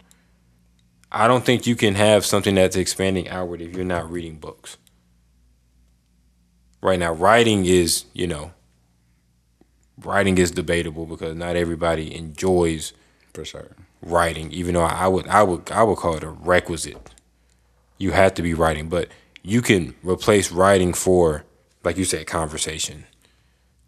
I 1.13 1.27
don't 1.27 1.45
think 1.45 1.67
you 1.67 1.75
can 1.75 1.95
have 1.95 2.25
something 2.25 2.55
that's 2.55 2.75
expanding 2.75 3.29
outward 3.29 3.61
if 3.61 3.75
you're 3.75 3.85
not 3.85 4.11
reading 4.11 4.37
books. 4.37 4.77
Right 6.81 6.99
now, 6.99 7.13
writing 7.13 7.65
is, 7.65 8.05
you 8.13 8.27
know, 8.27 8.51
writing 10.03 10.37
is 10.37 10.51
debatable 10.51 11.05
because 11.05 11.35
not 11.35 11.55
everybody 11.55 12.15
enjoys 12.15 12.93
For 13.33 13.45
sure. 13.45 13.75
writing, 14.01 14.51
even 14.51 14.75
though 14.75 14.83
I 14.83 15.07
would 15.07 15.27
I 15.27 15.43
would 15.43 15.71
I 15.71 15.83
would 15.83 15.97
call 15.97 16.15
it 16.17 16.23
a 16.23 16.29
requisite. 16.29 17.11
You 17.97 18.11
have 18.11 18.33
to 18.35 18.41
be 18.41 18.53
writing, 18.53 18.89
but 18.89 19.09
you 19.43 19.61
can 19.61 19.95
replace 20.03 20.51
writing 20.51 20.93
for, 20.93 21.45
like 21.83 21.97
you 21.97 22.05
said, 22.05 22.27
conversation. 22.27 23.05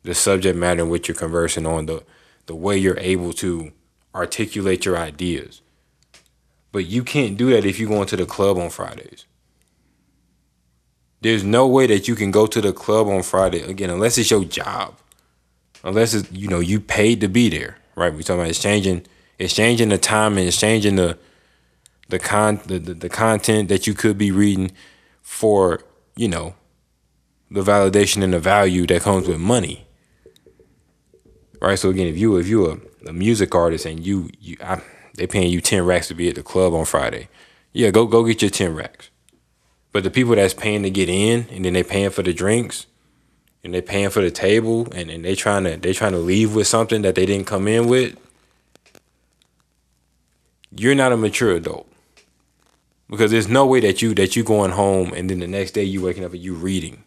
The 0.04 0.14
subject 0.16 0.58
matter 0.58 0.84
in 0.84 0.90
which 0.90 1.08
you're 1.08 1.16
conversing 1.16 1.66
on, 1.66 1.88
the 1.88 2.04
the 2.46 2.56
way 2.56 2.78
you're 2.78 3.00
able 3.00 3.34
to 3.34 3.74
articulate 4.16 4.86
your 4.86 4.98
ideas. 4.98 5.62
But 6.76 6.88
you 6.88 7.06
can't 7.06 7.38
do 7.38 7.52
that 7.52 7.64
if 7.64 7.80
you 7.80 7.88
go 7.88 8.02
into 8.02 8.18
the 8.18 8.26
club 8.26 8.58
on 8.58 8.70
Fridays. 8.70 9.26
There's 11.22 11.42
no 11.42 11.66
way 11.68 11.88
that 11.88 12.10
you 12.10 12.16
can 12.16 12.32
go 12.32 12.48
to 12.48 12.60
the 12.60 12.74
club 12.74 13.08
on 13.08 13.24
Friday 13.24 13.62
again 13.62 13.90
unless 13.90 14.18
it's 14.18 14.30
your 14.30 14.44
job. 14.44 14.98
Unless 15.86 16.16
it's 16.16 16.32
you 16.34 16.50
know 16.50 16.60
you 16.60 16.82
paid 16.82 17.22
to 17.22 17.30
be 17.30 17.48
there, 17.48 17.78
right? 17.96 18.14
We're 18.14 18.24
talking 18.24 18.42
about 18.42 18.50
it's 18.50 18.62
changing, 18.62 19.06
it's 19.40 19.54
changing 19.54 19.88
the 19.88 19.98
time 19.98 20.38
and 20.38 20.48
exchanging 20.48 20.98
the 20.98 21.18
the 22.10 22.20
con 22.20 22.60
the, 22.66 22.78
the, 22.78 22.94
the 22.94 23.10
content 23.10 23.70
that 23.70 23.88
you 23.88 23.94
could 23.94 24.18
be 24.18 24.32
reading 24.32 24.74
for, 25.22 25.80
you 26.18 26.28
know, 26.28 26.56
the 27.50 27.62
validation 27.62 28.22
and 28.22 28.34
the 28.34 28.40
value 28.40 28.86
that 28.88 29.02
comes 29.02 29.30
with 29.30 29.40
money. 29.40 29.88
Right? 31.62 31.80
So 31.80 31.90
again, 31.90 32.08
if 32.08 32.18
you 32.18 32.36
if 32.36 32.50
you 32.50 32.70
a, 32.70 33.10
a 33.12 33.14
music 33.14 33.56
artist 33.56 33.86
and 33.86 34.06
you 34.06 34.30
you 34.42 34.58
I, 34.62 34.82
they 35.16 35.28
paying 35.28 35.52
you 35.52 35.62
10 35.62 35.86
racks 35.86 36.08
to 36.10 36.14
be 36.14 36.30
at 36.30 36.36
the 36.36 36.44
club 36.44 36.74
on 36.74 36.86
Friday. 36.86 37.30
Yeah, 37.74 37.92
go 37.92 38.06
go 38.06 38.24
get 38.24 38.42
your 38.42 38.52
10 38.52 38.76
racks. 38.76 39.10
But 39.92 40.04
the 40.04 40.12
people 40.12 40.36
that's 40.36 40.54
paying 40.54 40.84
to 40.84 40.90
get 40.90 41.10
in 41.10 41.48
and 41.52 41.64
then 41.64 41.74
they 41.74 41.84
paying 41.84 42.10
for 42.10 42.22
the 42.22 42.34
drinks 42.34 42.86
and 43.64 43.74
they 43.74 43.82
paying 43.82 44.10
for 44.10 44.22
the 44.22 44.32
table 44.32 44.88
and, 44.94 45.10
and 45.10 45.24
they 45.24 45.36
trying 45.36 45.64
to 45.64 45.78
they 45.78 45.94
trying 45.94 46.12
to 46.12 46.18
leave 46.18 46.54
with 46.54 46.68
something 46.68 47.02
that 47.04 47.16
they 47.16 47.26
didn't 47.26 47.48
come 47.48 47.68
in 47.68 47.88
with, 47.88 48.18
you're 50.76 50.96
not 50.96 51.12
a 51.12 51.18
mature 51.18 51.56
adult. 51.56 51.88
Because 53.10 53.32
there's 53.32 53.48
no 53.48 53.66
way 53.66 53.80
that 53.82 54.02
you 54.02 54.14
that 54.16 54.36
you 54.36 54.44
going 54.44 54.72
home 54.72 55.14
and 55.14 55.30
then 55.30 55.40
the 55.40 55.48
next 55.48 55.72
day 55.72 55.84
you 55.84 56.02
waking 56.02 56.26
up 56.26 56.34
and 56.34 56.42
you 56.42 56.56
reading. 56.56 57.04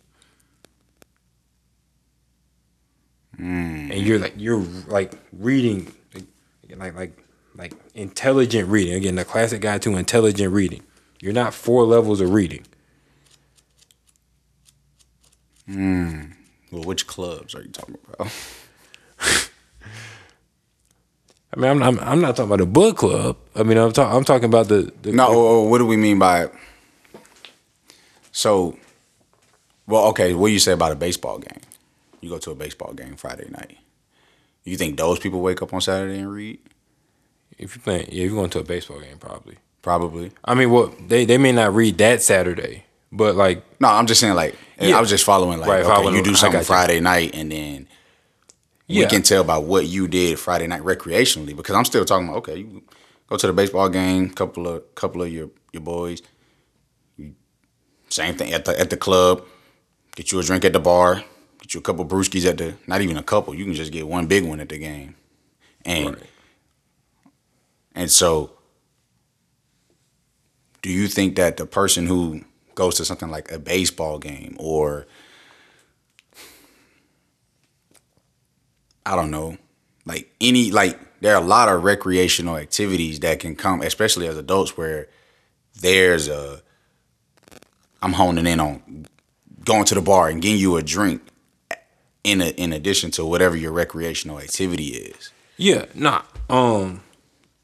Hmm. 3.36 3.92
And 3.92 4.00
you're 4.00 4.18
like 4.18 4.34
you're 4.36 4.64
like 4.86 5.12
reading 5.32 5.92
like 6.14 6.24
like 6.76 6.94
like 6.94 7.27
intelligent 7.94 8.68
reading. 8.68 8.94
Again, 8.94 9.16
the 9.16 9.24
classic 9.24 9.60
guide 9.60 9.82
to 9.82 9.96
intelligent 9.96 10.52
reading. 10.52 10.82
You're 11.20 11.32
not 11.32 11.54
four 11.54 11.84
levels 11.84 12.20
of 12.20 12.32
reading. 12.32 12.64
Hmm. 15.66 16.32
Well, 16.70 16.84
which 16.84 17.06
clubs 17.06 17.54
are 17.54 17.62
you 17.62 17.68
talking 17.68 17.98
about? 18.08 18.32
I 21.52 21.60
mean, 21.60 21.70
I'm, 21.70 21.82
I'm, 21.82 21.98
I'm 22.00 22.20
not 22.20 22.36
talking 22.36 22.50
about 22.50 22.60
a 22.60 22.66
book 22.66 22.98
club. 22.98 23.36
I 23.54 23.62
mean, 23.62 23.78
I'm, 23.78 23.92
talking 23.92 24.16
I'm 24.16 24.24
talking 24.24 24.44
about 24.44 24.68
the, 24.68 24.92
the 25.02 25.12
No, 25.12 25.26
oh, 25.28 25.46
oh, 25.48 25.62
what 25.62 25.78
do 25.78 25.86
we 25.86 25.96
mean 25.96 26.18
by? 26.18 26.44
it? 26.44 26.52
So, 28.32 28.76
well, 29.86 30.04
okay. 30.08 30.34
What 30.34 30.48
do 30.48 30.52
you 30.52 30.58
say 30.58 30.72
about 30.72 30.92
a 30.92 30.96
baseball 30.96 31.38
game? 31.38 31.60
You 32.20 32.30
go 32.30 32.38
to 32.38 32.50
a 32.50 32.54
baseball 32.54 32.92
game 32.92 33.16
Friday 33.16 33.48
night. 33.50 33.78
You 34.64 34.76
think 34.76 34.96
those 34.98 35.18
people 35.18 35.40
wake 35.40 35.62
up 35.62 35.72
on 35.72 35.80
Saturday 35.80 36.18
and 36.18 36.30
read? 36.30 36.60
If 37.58 37.74
you're 37.76 37.82
playing, 37.82 38.06
yeah, 38.10 38.24
you're 38.24 38.34
going 38.34 38.50
to 38.50 38.60
a 38.60 38.64
baseball 38.64 39.00
game, 39.00 39.18
probably. 39.18 39.56
Probably. 39.82 40.32
I 40.44 40.54
mean, 40.54 40.70
well, 40.70 40.92
they 41.06 41.24
they 41.24 41.38
may 41.38 41.52
not 41.52 41.74
read 41.74 41.98
that 41.98 42.22
Saturday, 42.22 42.84
but 43.12 43.34
like, 43.36 43.62
No, 43.80 43.88
I'm 43.88 44.06
just 44.06 44.20
saying 44.20 44.34
like 44.34 44.54
Yeah. 44.80 44.96
I 44.96 45.00
was 45.00 45.08
just 45.10 45.24
following 45.24 45.58
like 45.60 45.68
Right, 45.68 45.80
okay, 45.80 45.88
following- 45.88 46.14
you 46.16 46.22
do 46.22 46.34
something 46.34 46.52
got 46.52 46.58
you. 46.60 46.64
Friday 46.64 47.00
night 47.00 47.34
and 47.34 47.50
then 47.50 47.88
yeah, 48.86 49.04
we 49.04 49.10
can 49.10 49.22
tell 49.22 49.44
by 49.44 49.58
what 49.58 49.86
you 49.86 50.08
did 50.08 50.38
Friday 50.38 50.66
night 50.66 50.82
recreationally 50.82 51.54
because 51.56 51.74
I'm 51.74 51.84
still 51.84 52.04
talking 52.04 52.26
about 52.28 52.38
okay, 52.38 52.58
you 52.58 52.82
go 53.28 53.36
to 53.36 53.46
the 53.46 53.52
baseball 53.52 53.88
game, 53.88 54.30
couple 54.30 54.66
of 54.68 54.94
couple 54.94 55.22
of 55.22 55.32
your 55.32 55.50
your 55.72 55.82
boys, 55.82 56.22
you, 57.16 57.34
same 58.08 58.34
thing 58.36 58.52
at 58.52 58.64
the 58.64 58.78
at 58.78 58.90
the 58.90 58.96
club, 58.96 59.44
get 60.16 60.32
you 60.32 60.38
a 60.40 60.42
drink 60.42 60.64
at 60.64 60.72
the 60.72 60.80
bar, 60.80 61.22
get 61.60 61.74
you 61.74 61.80
a 61.80 61.82
couple 61.82 62.04
brewskis 62.04 62.46
at 62.46 62.58
the 62.58 62.74
not 62.86 63.00
even 63.00 63.16
a 63.16 63.22
couple, 63.22 63.54
you 63.54 63.64
can 63.64 63.74
just 63.74 63.92
get 63.92 64.06
one 64.08 64.26
big 64.26 64.44
one 64.44 64.58
at 64.60 64.68
the 64.70 64.78
game, 64.78 65.14
and 65.84 66.06
Right. 66.16 66.22
And 67.94 68.10
so 68.10 68.52
do 70.82 70.90
you 70.90 71.08
think 71.08 71.36
that 71.36 71.56
the 71.56 71.66
person 71.66 72.06
who 72.06 72.42
goes 72.74 72.94
to 72.96 73.04
something 73.04 73.30
like 73.30 73.50
a 73.50 73.58
baseball 73.58 74.18
game 74.18 74.56
or 74.58 75.06
I 79.04 79.16
don't 79.16 79.30
know, 79.30 79.56
like 80.04 80.30
any 80.40 80.70
like 80.70 80.98
there 81.20 81.34
are 81.34 81.42
a 81.42 81.46
lot 81.46 81.68
of 81.68 81.82
recreational 81.82 82.56
activities 82.56 83.20
that 83.20 83.40
can 83.40 83.56
come, 83.56 83.80
especially 83.80 84.26
as 84.28 84.36
adults, 84.36 84.76
where 84.76 85.08
there's 85.80 86.28
a 86.28 86.62
I'm 88.02 88.12
honing 88.12 88.46
in 88.46 88.60
on 88.60 89.06
going 89.64 89.84
to 89.86 89.94
the 89.94 90.02
bar 90.02 90.28
and 90.28 90.40
getting 90.40 90.58
you 90.58 90.76
a 90.76 90.82
drink 90.82 91.22
in 92.22 92.40
a, 92.40 92.48
in 92.50 92.72
addition 92.72 93.10
to 93.12 93.24
whatever 93.24 93.56
your 93.56 93.72
recreational 93.72 94.38
activity 94.38 94.88
is. 94.88 95.30
Yeah, 95.56 95.86
nah. 95.94 96.22
Um, 96.48 97.02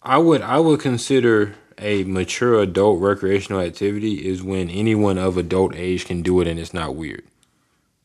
I 0.04 0.18
would 0.18 0.42
I 0.42 0.60
would 0.60 0.80
consider 0.80 1.54
a 1.78 2.04
mature 2.04 2.60
adult 2.60 3.00
recreational 3.00 3.60
activity 3.60 4.26
is 4.26 4.42
when 4.42 4.68
anyone 4.70 5.18
of 5.18 5.36
adult 5.36 5.74
age 5.74 6.04
can 6.04 6.22
do 6.22 6.40
it 6.40 6.46
and 6.46 6.60
it's 6.60 6.74
not 6.74 6.94
weird. 6.94 7.24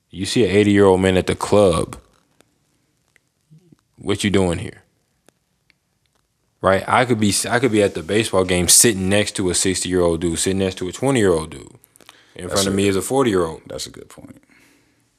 You 0.10 0.25
see 0.25 0.44
an 0.44 0.51
80 0.51 0.72
year 0.72 0.86
old 0.86 1.01
man 1.01 1.18
at 1.18 1.27
the 1.27 1.36
club. 1.36 1.98
What 3.98 4.24
you 4.24 4.29
doing 4.29 4.60
here? 4.60 4.84
Right? 6.62 6.84
I 6.88 7.06
could 7.06 7.20
be 7.20 7.34
I 7.50 7.60
could 7.60 7.72
be 7.72 7.84
at 7.84 7.96
the 7.96 8.03
baseball 8.03 8.46
game 8.46 8.70
sitting 8.70 9.10
next 9.10 9.36
to 9.36 9.50
a 9.50 9.56
60 9.56 9.88
year 9.89 10.01
old 10.01 10.22
dude, 10.22 10.39
sitting 10.39 10.60
next 10.60 10.75
to 10.75 10.88
a 10.88 10.94
20 10.94 11.20
year 11.20 11.34
old 11.34 11.51
dude. 11.51 11.74
In 12.36 12.48
That's 12.48 12.53
front 12.53 12.68
of 12.70 12.75
me 12.75 12.88
is 12.88 12.96
a 12.96 13.01
40 13.01 13.29
year 13.29 13.46
old. 13.46 13.62
That's 13.68 13.88
a 13.88 13.91
good 13.91 14.10
point. 14.10 14.41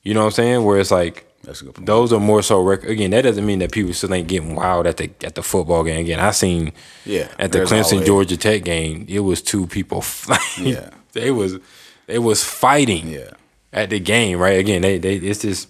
You 0.02 0.14
know 0.14 0.20
what 0.20 0.26
I'm 0.26 0.32
saying? 0.32 0.64
Where 0.64 0.80
it's 0.80 0.90
like 0.90 1.29
That's 1.42 1.62
a 1.62 1.64
good 1.64 1.74
point. 1.74 1.86
those 1.86 2.12
are 2.12 2.20
more 2.20 2.42
so 2.42 2.60
rec- 2.62 2.84
again. 2.84 3.10
That 3.12 3.22
doesn't 3.22 3.46
mean 3.46 3.60
that 3.60 3.72
people 3.72 3.92
still 3.94 4.12
ain't 4.12 4.28
getting 4.28 4.54
wild 4.54 4.86
at 4.86 4.98
the 4.98 5.10
at 5.24 5.34
the 5.34 5.42
football 5.42 5.84
game. 5.84 6.00
Again, 6.00 6.20
I 6.20 6.32
seen 6.32 6.72
Yeah, 7.04 7.28
at 7.38 7.52
the 7.52 7.60
Clemson 7.60 8.04
Georgia 8.04 8.36
Tech 8.36 8.62
game, 8.64 9.06
it 9.08 9.20
was 9.20 9.40
two 9.42 9.66
people. 9.66 10.00
Fighting. 10.02 10.66
Yeah. 10.66 10.90
they 11.12 11.30
was 11.30 11.58
they 12.06 12.18
was 12.18 12.44
fighting. 12.44 13.08
Yeah. 13.08 13.30
at 13.72 13.88
the 13.90 13.98
game. 14.00 14.38
Right 14.38 14.58
again, 14.58 14.82
they 14.82 14.98
they 14.98 15.16
it's 15.16 15.40
just 15.42 15.68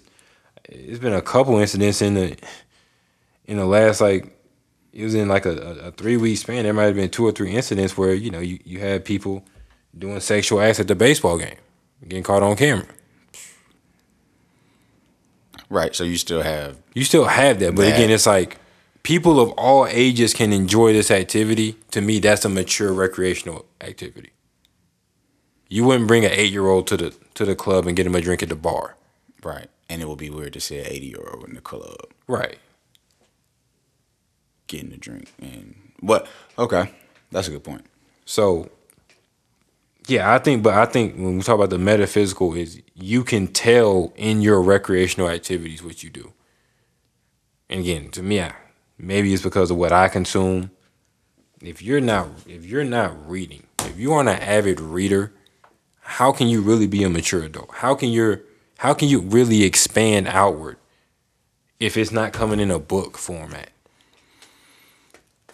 it's 0.65 0.99
been 0.99 1.12
a 1.12 1.23
couple 1.23 1.57
incidents 1.59 2.03
in 2.03 2.15
the 2.15 2.37
in 3.47 3.57
the 3.59 3.67
last 3.67 4.00
like 4.00 4.37
it 4.93 5.05
was 5.05 5.15
in 5.15 5.29
like 5.29 5.47
a, 5.47 5.50
a, 5.53 5.73
a 5.89 5.93
three 5.93 6.17
week 6.17 6.37
span. 6.39 6.65
There 6.65 6.73
might 6.73 6.85
have 6.87 6.97
been 6.97 7.11
two 7.11 7.27
or 7.27 7.33
three 7.33 7.53
incidents 7.53 7.97
where 7.97 8.12
you 8.12 8.31
know 8.33 8.41
you 8.41 8.59
you 8.65 8.81
had 8.81 9.05
people 9.05 9.45
doing 9.97 10.19
sexual 10.21 10.61
acts 10.61 10.81
at 10.81 10.89
the 10.89 10.95
baseball 10.97 11.39
game, 11.39 11.57
getting 12.09 12.25
caught 12.25 12.43
on 12.43 12.57
camera. 12.57 12.87
Right. 15.71 15.95
So 15.95 16.05
you 16.05 16.19
still 16.19 16.43
have 16.43 16.77
You 16.95 17.05
still 17.05 17.25
have 17.27 17.59
that, 17.61 17.75
but 17.75 17.83
That- 17.83 17.95
again, 17.95 18.11
it's 18.11 18.27
like 18.27 18.59
people 19.03 19.41
of 19.41 19.50
all 19.53 19.87
ages 19.87 20.35
can 20.35 20.53
enjoy 20.53 20.93
this 20.93 21.11
activity. 21.11 21.77
To 21.93 22.00
me, 22.00 22.19
that's 22.19 22.45
a 22.45 22.49
mature 22.49 22.93
recreational 22.93 23.65
activity. 23.81 24.31
You 25.69 25.85
wouldn't 25.85 26.09
bring 26.09 26.25
an 26.25 26.33
eight 26.33 26.53
year 26.53 26.67
old 26.67 26.87
to 26.89 26.97
the 26.97 27.15
to 27.35 27.45
the 27.45 27.55
club 27.55 27.87
and 27.87 27.97
get 27.97 28.05
him 28.07 28.15
a 28.17 28.21
drink 28.21 28.43
at 28.43 28.49
the 28.49 28.57
bar. 28.57 28.97
right, 29.43 29.71
and 29.89 30.03
it 30.03 30.09
would 30.09 30.19
be 30.19 30.29
weird 30.29 30.53
to 30.53 30.61
see 30.61 30.79
an 30.79 30.87
eighty 30.87 31.07
year 31.07 31.25
old 31.33 31.49
in 31.49 31.55
the 31.55 31.61
club 31.62 32.11
Right. 32.27 32.59
getting 34.67 34.93
a 34.93 34.97
drink 34.97 35.33
and 35.41 35.75
what? 36.00 36.27
Okay, 36.59 36.91
that's 37.31 37.49
a 37.49 37.50
good 37.53 37.65
point. 37.65 37.85
So 38.25 38.71
yeah, 40.11 40.35
I 40.35 40.38
think 40.38 40.62
but 40.62 40.75
I 40.75 40.87
think 40.87 41.14
when 41.14 41.37
we 41.37 41.43
talk 41.43 41.55
about 41.55 41.71
the 41.71 41.79
metaphysical 41.79 42.55
is 42.55 42.83
you 42.95 43.23
can 43.23 43.47
tell 43.47 44.12
in 44.17 44.43
your 44.43 44.61
recreational 44.61 45.29
activities 45.29 45.85
what 45.85 46.02
you 46.02 46.11
do. 46.11 46.33
And 47.69 47.81
again, 47.81 48.11
to 48.11 48.23
me, 48.23 48.40
I, 48.40 48.52
maybe 48.99 49.33
it's 49.33 49.43
because 49.43 49.71
of 49.71 49.76
what 49.76 49.93
I 49.93 50.09
consume. 50.09 50.73
If 51.62 51.81
you're 51.81 52.00
not 52.00 52.29
if 52.47 52.64
you're 52.64 52.85
not 52.85 53.29
reading, 53.31 53.67
if 53.81 53.99
you 53.99 54.12
aren't 54.12 54.31
an 54.31 54.40
avid 54.40 54.81
reader, 54.81 55.33
how 56.00 56.33
can 56.33 56.49
you 56.49 56.61
really 56.61 56.88
be 56.88 57.05
a 57.05 57.11
mature 57.11 57.45
adult? 57.45 57.71
How 57.75 57.95
can 57.95 58.09
you 58.09 58.40
how 58.79 58.95
can 58.95 59.09
you 59.09 59.21
really 59.21 59.62
expand 59.62 60.26
outward 60.26 60.79
if 61.79 61.97
it's 61.97 62.11
not 62.11 62.33
coming 62.33 62.59
in 62.59 62.71
a 62.71 62.79
book 62.79 63.17
format? 63.17 63.71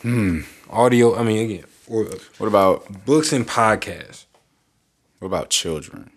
Hmm. 0.01 0.41
Audio, 0.71 1.17
I 1.17 1.25
mean 1.25 1.51
again, 1.51 1.65
or 1.89 2.05
What 2.39 2.47
about 2.47 3.05
books 3.05 3.33
and 3.33 3.47
podcasts. 3.47 4.26
What 5.19 5.27
about 5.27 5.51
children? 5.51 6.11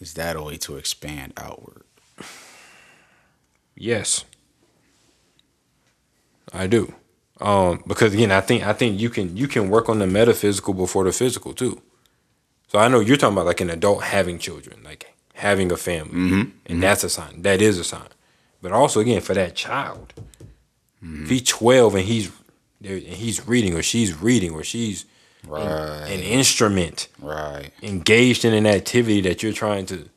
Is 0.00 0.14
that 0.14 0.36
a 0.36 0.42
way 0.42 0.56
to 0.58 0.76
expand 0.76 1.32
outward? 1.36 1.82
Yes, 3.74 4.24
I 6.52 6.66
do. 6.66 6.94
Um, 7.40 7.82
because 7.86 8.14
again, 8.14 8.32
I 8.32 8.40
think 8.40 8.66
I 8.66 8.72
think 8.72 9.00
you 9.00 9.10
can 9.10 9.36
you 9.36 9.46
can 9.46 9.70
work 9.70 9.88
on 9.88 9.98
the 9.98 10.06
metaphysical 10.06 10.74
before 10.74 11.04
the 11.04 11.12
physical 11.12 11.54
too. 11.54 11.80
So 12.68 12.78
I 12.78 12.88
know 12.88 13.00
you're 13.00 13.16
talking 13.16 13.34
about 13.36 13.46
like 13.46 13.60
an 13.60 13.70
adult 13.70 14.02
having 14.02 14.38
children, 14.38 14.82
like 14.84 15.14
having 15.34 15.70
a 15.70 15.76
family, 15.76 16.12
mm-hmm. 16.12 16.34
and 16.34 16.52
mm-hmm. 16.66 16.80
that's 16.80 17.04
a 17.04 17.08
sign. 17.08 17.42
That 17.42 17.62
is 17.62 17.78
a 17.78 17.84
sign. 17.84 18.08
But 18.60 18.72
also 18.72 19.00
again, 19.00 19.20
for 19.20 19.34
that 19.34 19.54
child, 19.54 20.12
mm-hmm. 21.02 21.24
if 21.24 21.30
he's 21.30 21.42
12 21.44 21.94
and 21.94 22.04
he's 22.04 22.30
and 22.82 23.02
he's 23.02 23.46
reading 23.46 23.74
or 23.74 23.82
she's 23.82 24.20
reading 24.20 24.52
or 24.52 24.64
she's 24.64 25.04
Right. 25.46 25.62
an 25.62 26.20
instrument 26.20 27.08
Right. 27.20 27.70
engaged 27.82 28.44
in 28.44 28.52
an 28.54 28.66
activity 28.66 29.20
that 29.22 29.42
you're 29.42 29.52
trying 29.52 29.86
to 29.86 30.08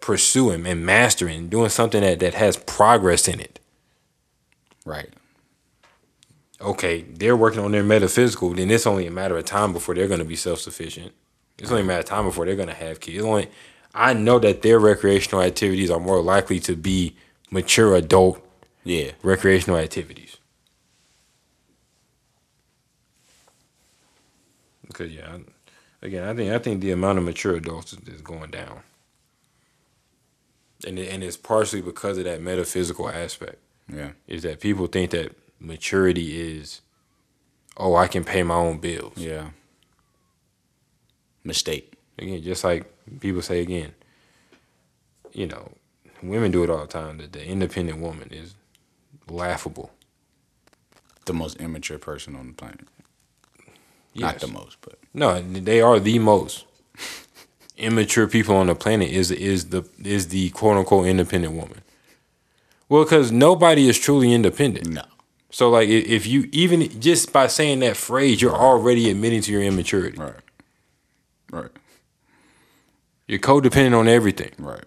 pursue 0.00 0.50
and, 0.50 0.66
and 0.66 0.84
master 0.84 1.26
and 1.28 1.48
doing 1.48 1.70
something 1.70 2.02
that, 2.02 2.18
that 2.20 2.34
has 2.34 2.56
progress 2.56 3.26
in 3.28 3.40
it. 3.40 3.58
Right. 4.84 5.08
Okay, 6.60 7.02
they're 7.02 7.36
working 7.36 7.60
on 7.60 7.72
their 7.72 7.82
metaphysical, 7.82 8.50
then 8.54 8.70
it's 8.70 8.86
only 8.86 9.06
a 9.06 9.10
matter 9.10 9.36
of 9.36 9.44
time 9.44 9.72
before 9.72 9.94
they're 9.94 10.08
gonna 10.08 10.24
be 10.24 10.36
self 10.36 10.60
sufficient. 10.60 11.12
It's 11.58 11.70
only 11.70 11.82
a 11.82 11.86
matter 11.86 12.00
of 12.00 12.06
time 12.06 12.24
before 12.24 12.44
they're 12.46 12.56
gonna 12.56 12.74
have 12.74 13.00
kids. 13.00 13.18
It's 13.18 13.26
only 13.26 13.48
I 13.94 14.12
know 14.12 14.38
that 14.40 14.62
their 14.62 14.78
recreational 14.80 15.42
activities 15.42 15.90
are 15.90 16.00
more 16.00 16.20
likely 16.20 16.58
to 16.60 16.74
be 16.74 17.16
mature 17.50 17.94
adult 17.94 18.40
Yeah. 18.82 19.12
recreational 19.22 19.78
activities. 19.78 20.36
Because 24.86 25.12
yeah, 25.12 25.32
I- 25.36 26.06
again, 26.06 26.24
I 26.28 26.34
think 26.34 26.52
I 26.52 26.58
think 26.58 26.80
the 26.80 26.90
amount 26.92 27.18
of 27.18 27.24
mature 27.24 27.54
adults 27.56 27.92
is, 27.92 28.00
is 28.08 28.20
going 28.20 28.50
down, 28.50 28.82
and 30.86 30.98
it, 30.98 31.08
and 31.12 31.22
it's 31.24 31.36
partially 31.36 31.82
because 31.82 32.18
of 32.18 32.24
that 32.24 32.40
metaphysical 32.42 33.08
aspect. 33.08 33.56
Yeah. 33.92 34.10
Is 34.26 34.42
that 34.44 34.60
people 34.60 34.86
think 34.86 35.10
that 35.10 35.36
maturity 35.60 36.58
is, 36.58 36.80
oh, 37.76 37.96
I 37.96 38.06
can 38.06 38.24
pay 38.24 38.42
my 38.42 38.54
own 38.54 38.78
bills. 38.78 39.14
Yeah. 39.18 39.50
Mistake. 41.42 41.92
Again, 42.18 42.42
just 42.42 42.64
like 42.64 42.90
people 43.20 43.42
say 43.42 43.60
again, 43.60 43.92
you 45.32 45.46
know, 45.46 45.72
women 46.22 46.50
do 46.50 46.62
it 46.64 46.70
all 46.70 46.80
the 46.80 46.86
time. 46.86 47.18
That 47.18 47.32
the 47.32 47.44
independent 47.46 48.00
woman 48.00 48.28
is 48.30 48.54
laughable. 49.28 49.90
The 51.26 51.34
most 51.34 51.56
immature 51.56 51.98
person 51.98 52.36
on 52.36 52.46
the 52.48 52.52
planet. 52.54 52.86
Yes. 54.14 54.32
Not 54.32 54.40
the 54.40 54.46
most, 54.48 54.76
but 54.80 54.98
No, 55.12 55.40
they 55.40 55.80
are 55.80 55.98
the 56.00 56.18
most 56.18 56.64
immature 57.76 58.26
people 58.26 58.54
on 58.56 58.68
the 58.68 58.74
planet. 58.74 59.10
Is 59.10 59.30
is 59.30 59.70
the 59.70 59.84
is 60.02 60.28
the 60.28 60.50
quote 60.50 60.76
unquote 60.76 61.06
independent 61.06 61.54
woman? 61.54 61.80
Well, 62.88 63.04
because 63.04 63.32
nobody 63.32 63.88
is 63.88 63.98
truly 63.98 64.32
independent. 64.32 64.86
no. 64.88 65.02
So 65.50 65.70
like, 65.70 65.88
if 65.88 66.26
you 66.26 66.48
even 66.52 67.00
just 67.00 67.32
by 67.32 67.46
saying 67.46 67.78
that 67.80 67.96
phrase, 67.96 68.42
you're 68.42 68.54
already 68.56 69.08
admitting 69.10 69.40
to 69.42 69.52
your 69.52 69.62
immaturity. 69.62 70.18
Right. 70.18 70.34
Right. 71.52 71.70
You're 73.28 73.38
codependent 73.38 73.96
on 73.98 74.08
everything. 74.08 74.52
Right. 74.58 74.84